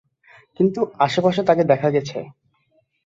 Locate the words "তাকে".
1.43-1.63